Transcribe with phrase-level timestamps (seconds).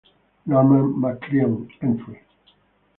[0.47, 2.23] Norman McLeod entry.